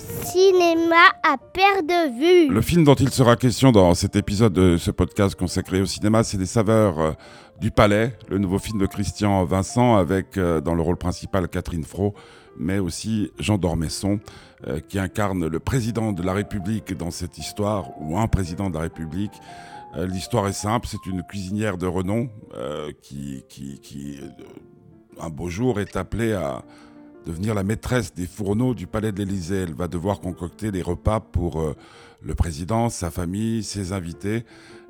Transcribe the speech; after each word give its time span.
cinéma 0.00 0.96
à 1.22 1.36
perte 1.38 1.86
de 1.86 2.18
vue. 2.18 2.52
Le 2.52 2.60
film 2.60 2.84
dont 2.84 2.94
il 2.94 3.10
sera 3.10 3.36
question 3.36 3.72
dans 3.72 3.94
cet 3.94 4.16
épisode 4.16 4.52
de 4.52 4.76
ce 4.76 4.90
podcast 4.90 5.34
consacré 5.34 5.80
au 5.80 5.86
cinéma, 5.86 6.24
c'est 6.24 6.38
Les 6.38 6.46
Saveurs 6.46 6.98
euh, 6.98 7.12
du 7.60 7.70
Palais, 7.70 8.16
le 8.28 8.38
nouveau 8.38 8.58
film 8.58 8.78
de 8.78 8.86
Christian 8.86 9.44
Vincent 9.44 9.96
avec 9.96 10.36
euh, 10.36 10.60
dans 10.60 10.74
le 10.74 10.82
rôle 10.82 10.96
principal 10.96 11.48
Catherine 11.48 11.84
Fro, 11.84 12.14
mais 12.58 12.78
aussi 12.78 13.30
Jean 13.38 13.58
Dormesson, 13.58 14.20
euh, 14.66 14.80
qui 14.80 14.98
incarne 14.98 15.46
le 15.46 15.58
président 15.58 16.12
de 16.12 16.22
la 16.22 16.32
République 16.32 16.96
dans 16.96 17.10
cette 17.10 17.38
histoire, 17.38 17.90
ou 18.00 18.18
un 18.18 18.28
président 18.28 18.70
de 18.70 18.74
la 18.74 18.82
République. 18.82 19.32
L'histoire 19.96 20.46
est 20.46 20.52
simple, 20.52 20.86
c'est 20.86 21.06
une 21.06 21.22
cuisinière 21.22 21.78
de 21.78 21.86
renom 21.86 22.28
qui 23.00 23.42
un 25.20 25.30
beau 25.30 25.48
jour, 25.48 25.80
est 25.80 25.96
appelée 25.96 26.32
à 26.32 26.62
devenir 27.28 27.54
la 27.54 27.62
maîtresse 27.62 28.14
des 28.14 28.26
fourneaux 28.26 28.72
du 28.72 28.86
palais 28.86 29.12
de 29.12 29.18
l'Élysée. 29.18 29.64
Elle 29.64 29.74
va 29.74 29.86
devoir 29.86 30.20
concocter 30.20 30.70
les 30.70 30.80
repas 30.80 31.20
pour 31.20 31.60
euh, 31.60 31.76
le 32.22 32.34
président, 32.34 32.88
sa 32.88 33.10
famille, 33.10 33.62
ses 33.62 33.92
invités. 33.92 34.46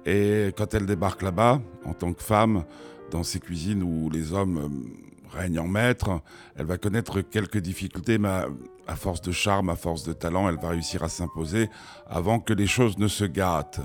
Et 0.06 0.54
quand 0.56 0.72
elle 0.72 0.86
débarque 0.86 1.22
là-bas, 1.22 1.60
en 1.84 1.94
tant 1.94 2.12
que 2.12 2.22
femme, 2.22 2.64
dans 3.10 3.24
ces 3.24 3.40
cuisines 3.40 3.82
où 3.82 4.08
les 4.08 4.32
hommes 4.32 4.58
euh, 4.58 5.36
règnent 5.36 5.58
en 5.58 5.66
maître, 5.66 6.20
elle 6.54 6.66
va 6.66 6.78
connaître 6.78 7.22
quelques 7.22 7.58
difficultés, 7.58 8.18
mais 8.18 8.44
à 8.86 8.94
force 8.94 9.20
de 9.20 9.32
charme, 9.32 9.68
à 9.68 9.76
force 9.76 10.04
de 10.04 10.12
talent, 10.12 10.48
elle 10.48 10.60
va 10.60 10.68
réussir 10.68 11.02
à 11.02 11.08
s'imposer 11.08 11.68
avant 12.06 12.38
que 12.38 12.52
les 12.52 12.68
choses 12.68 12.98
ne 12.98 13.08
se 13.08 13.24
gâtent. 13.24 13.80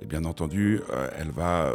Et 0.00 0.06
bien 0.06 0.24
entendu, 0.24 0.80
euh, 0.90 1.08
elle 1.16 1.30
va 1.30 1.72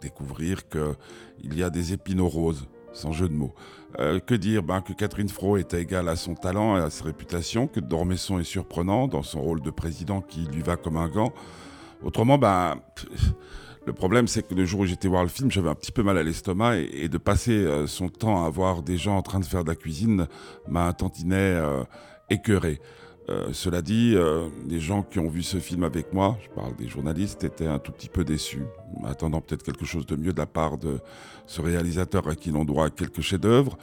découvrir 0.00 0.66
qu'il 0.70 1.54
y 1.54 1.62
a 1.62 1.68
des 1.68 1.92
épines 1.92 2.22
roses 2.22 2.66
sans 2.92 3.12
jeu 3.12 3.28
de 3.28 3.34
mots. 3.34 3.54
Euh, 3.98 4.20
que 4.20 4.34
dire 4.34 4.62
ben, 4.62 4.80
Que 4.80 4.92
Catherine 4.92 5.28
Fro 5.28 5.56
est 5.56 5.72
égale 5.74 6.08
à 6.08 6.16
son 6.16 6.34
talent 6.34 6.76
et 6.76 6.80
à 6.80 6.90
sa 6.90 7.04
réputation, 7.04 7.66
que 7.66 7.80
Dormesson 7.80 8.38
est 8.38 8.44
surprenant 8.44 9.08
dans 9.08 9.22
son 9.22 9.40
rôle 9.40 9.62
de 9.62 9.70
président 9.70 10.20
qui 10.20 10.40
lui 10.40 10.62
va 10.62 10.76
comme 10.76 10.96
un 10.96 11.08
gant. 11.08 11.32
Autrement, 12.02 12.38
ben, 12.38 12.76
le 13.86 13.92
problème 13.94 14.28
c'est 14.28 14.46
que 14.46 14.54
le 14.54 14.66
jour 14.66 14.80
où 14.80 14.86
j'étais 14.86 15.08
voir 15.08 15.22
le 15.22 15.30
film, 15.30 15.50
j'avais 15.50 15.70
un 15.70 15.74
petit 15.74 15.92
peu 15.92 16.02
mal 16.02 16.18
à 16.18 16.22
l'estomac 16.22 16.76
et, 16.76 17.08
de 17.08 17.18
passer 17.18 17.52
euh, 17.52 17.86
son 17.86 18.08
temps 18.08 18.44
à 18.44 18.50
voir 18.50 18.82
des 18.82 18.98
gens 18.98 19.16
en 19.16 19.22
train 19.22 19.40
de 19.40 19.46
faire 19.46 19.64
de 19.64 19.70
la 19.70 19.76
cuisine 19.76 20.26
m'a 20.68 20.86
un 20.86 20.92
tantinet 20.92 21.36
euh, 21.36 21.82
écœuré. 22.28 22.80
Euh, 23.30 23.48
cela 23.52 23.82
dit, 23.82 24.14
euh, 24.14 24.48
les 24.66 24.80
gens 24.80 25.02
qui 25.02 25.18
ont 25.18 25.28
vu 25.28 25.42
ce 25.42 25.58
film 25.58 25.84
avec 25.84 26.12
moi, 26.12 26.38
je 26.42 26.48
parle 26.48 26.74
des 26.76 26.88
journalistes, 26.88 27.44
étaient 27.44 27.66
un 27.66 27.78
tout 27.78 27.92
petit 27.92 28.08
peu 28.08 28.24
déçus, 28.24 28.64
attendant 29.04 29.40
peut-être 29.40 29.62
quelque 29.62 29.84
chose 29.84 30.06
de 30.06 30.16
mieux 30.16 30.32
de 30.32 30.38
la 30.38 30.46
part 30.46 30.78
de 30.78 30.98
ce 31.46 31.60
réalisateur 31.60 32.26
à 32.28 32.34
qui 32.34 32.50
l'on 32.50 32.64
doit 32.64 32.88
quelques 32.88 33.20
chefs-d'œuvre. 33.20 33.76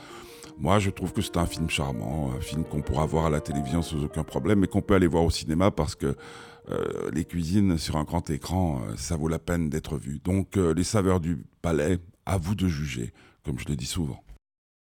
Moi, 0.57 0.79
je 0.79 0.89
trouve 0.89 1.13
que 1.13 1.21
c'est 1.21 1.37
un 1.37 1.45
film 1.45 1.69
charmant, 1.69 2.31
un 2.35 2.41
film 2.41 2.63
qu'on 2.63 2.81
pourra 2.81 3.05
voir 3.05 3.25
à 3.25 3.29
la 3.29 3.41
télévision 3.41 3.81
sans 3.81 4.03
aucun 4.03 4.23
problème, 4.23 4.59
mais 4.59 4.67
qu'on 4.67 4.81
peut 4.81 4.95
aller 4.95 5.07
voir 5.07 5.23
au 5.23 5.29
cinéma 5.29 5.69
parce 5.69 5.95
que 5.95 6.15
euh, 6.71 7.11
les 7.13 7.25
cuisines 7.25 7.77
sur 7.77 7.97
un 7.97 8.03
grand 8.03 8.27
écran, 8.31 8.81
ça 8.95 9.15
vaut 9.15 9.27
la 9.27 9.37
peine 9.37 9.69
d'être 9.69 9.97
vu. 9.97 10.19
Donc, 10.23 10.55
les 10.55 10.83
saveurs 10.83 11.19
du 11.19 11.43
palais, 11.61 11.99
à 12.25 12.37
vous 12.37 12.55
de 12.55 12.67
juger, 12.67 13.13
comme 13.43 13.59
je 13.59 13.67
le 13.67 13.75
dis 13.75 13.85
souvent. 13.85 14.24